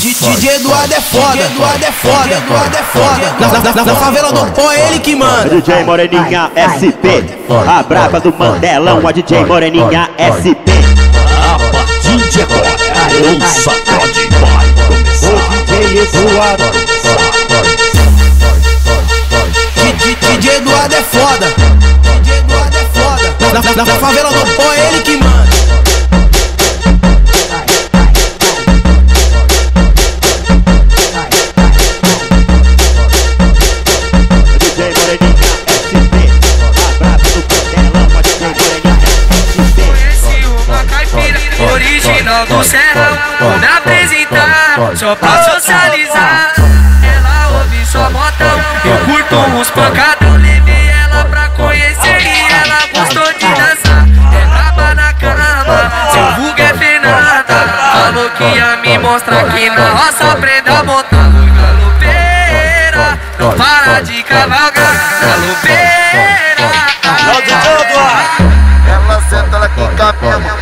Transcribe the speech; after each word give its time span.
DJ 0.00 0.54
Eduardo 0.54 0.94
é 0.94 1.00
foda, 1.00 1.38
Eduardo 1.38 1.84
é 1.84 1.90
foda, 1.90 2.34
Eduardo 2.34 2.76
é 2.76 2.82
foda. 2.84 3.84
Na, 3.84 3.94
favela 3.96 4.32
do 4.32 4.46
pó 4.52 4.70
é 4.70 4.88
ele 4.88 5.00
que 5.00 5.16
manda. 5.16 5.48
DJ 5.48 5.82
Moreninha 5.82 6.52
SP, 6.54 7.26
a 7.66 7.82
brava 7.82 8.20
do 8.20 8.32
Mandelão, 8.32 9.04
a 9.04 9.10
DJ 9.10 9.44
Moreninha 9.44 10.08
SP. 10.14 10.70
A 11.42 11.58
partir 11.72 12.28
de 12.30 12.42
agora, 12.42 12.68
o 13.26 13.48
sacode 13.48 14.28
vai 14.38 14.66
começar. 14.86 15.34
O 15.34 15.64
DJ 15.66 16.02
Eduardo. 16.04 16.64
DJ 20.28 20.56
Eduardo 20.58 20.94
é 20.94 21.02
foda. 21.02 21.46
DJ 22.22 22.38
Eduardo 22.38 22.76
é 22.76 22.84
foda. 22.94 23.18
Na 23.74 23.84
favela 23.86 24.30
do 24.30 24.37
original 42.38 42.46
do 42.46 42.62
serrão 42.62 43.58
me 43.58 43.66
apresentar, 43.66 44.96
só 44.96 45.16
pra 45.16 45.42
socializar. 45.42 46.52
Ela 47.02 47.58
ouve 47.58 47.84
só 47.86 48.10
botão, 48.10 48.60
eu 48.84 48.98
curto 49.06 49.36
uns 49.36 49.70
pancadão 49.70 50.36
Levei 50.36 50.88
ela 50.88 51.24
pra 51.24 51.48
conhecer 51.50 52.20
e 52.20 52.52
ela 52.52 52.78
gostou 52.94 53.32
de 53.32 53.46
dançar. 53.46 54.06
É 54.32 54.46
braba 54.46 54.94
na 54.94 55.12
cama, 55.14 55.90
seu 56.12 56.32
vulgo 56.36 56.60
é 56.60 56.74
Fernanda 56.74 57.68
Falou 57.92 58.30
que 58.30 58.44
ia 58.44 58.76
me 58.76 58.98
mostrar 58.98 59.44
que 59.44 59.70
na 59.70 59.90
roça 59.90 60.32
aprenda 60.32 60.78
a 60.78 60.84
montar 60.84 61.30
Galopeira, 61.56 63.18
não 63.38 63.52
para 63.52 64.00
de 64.02 64.22
cavalgar. 64.22 65.20
Galopeira 65.20 65.87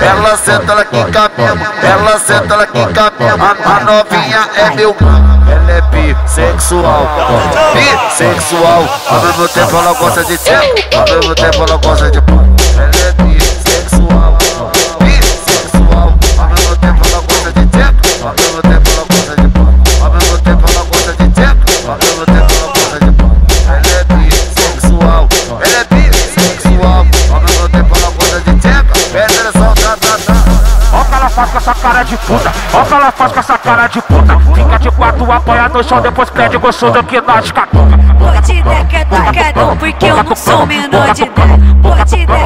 Ela 0.00 0.36
senta, 0.36 0.72
ela 0.72 0.84
quica 0.84 1.30
mesmo. 1.36 1.66
Ela 1.82 2.18
senta, 2.18 2.54
ela 2.54 2.66
quica 2.66 3.12
mesmo. 3.18 3.44
A, 3.44 3.80
novinha 3.80 4.48
é 4.56 4.70
meu 4.74 4.96
Ela 5.50 5.72
é 5.72 5.80
bissexual. 5.82 7.06
Bissexual. 7.74 9.00
Ao 9.08 9.20
mesmo 9.20 9.48
tempo 9.48 9.76
ela 9.76 9.92
gosta 9.94 10.24
de 10.24 10.38
tempo. 10.38 10.96
Ao 10.96 11.04
mesmo 11.16 11.34
tempo 11.34 11.64
ela 11.68 11.76
gosta 11.78 12.10
de 12.10 12.20
pão. 12.22 12.51
Faz 31.32 31.50
com 31.50 31.58
essa 31.58 31.74
cara 31.74 32.02
de 32.02 32.16
puta, 32.18 32.52
ó 32.74 32.84
que 32.84 32.94
ela 32.94 33.10
faz 33.10 33.32
com 33.32 33.40
essa 33.40 33.58
cara 33.58 33.86
de 33.86 34.02
puta. 34.02 34.38
Fica 34.54 34.78
de 34.78 34.90
quatro, 34.90 35.32
apoia 35.32 35.68
no 35.68 35.82
chão, 35.82 36.00
depois 36.00 36.30
pede 36.30 36.58
gostoso 36.58 37.02
que 37.04 37.20
nós 37.20 37.50
catuca. 37.50 37.98
Que 38.88 38.96
é 38.96 39.04
tocadão, 39.04 39.76
porque 39.76 40.06
eu 40.06 40.22
não 40.22 40.36
sou 40.36 40.66
menor 40.66 41.14
de 41.14 41.22
idade. 41.22 41.62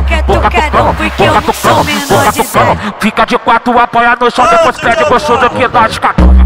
Que 0.07 0.15
é 0.15 0.23
tocadão, 0.23 0.95
porque 0.95 1.23
eu 1.23 1.35
não 1.35 1.53
sou 1.53 1.85
menor 1.85 2.33
de 2.33 2.41
idade. 2.41 2.95
Fica 3.01 3.27
de 3.27 3.39
quatro, 3.39 3.79
apoia 3.79 4.17
no 4.21 4.31
chão, 4.31 4.47
depois 4.49 4.77
pede 4.77 5.05
gostoso 5.05 5.51
que 5.51 5.69
nós 5.69 5.99
catuca. 5.99 6.45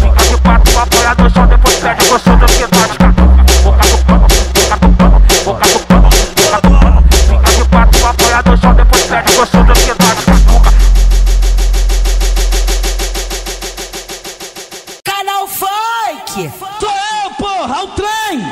Fica 0.00 0.22
de 0.22 0.36
quatro, 0.38 0.78
apoia 0.80 1.14
no 1.18 1.30
chão, 1.30 1.46
depois 1.46 1.74
pede 1.76 2.08
gostoso 2.08 2.38
que 2.38 2.42
nós 2.42 2.66
catuca. 2.66 2.77
quê? 16.38 16.50
Sou 16.78 16.88
eu, 16.88 17.30
porra! 17.36 17.82
O 17.82 17.88
trem! 17.88 18.47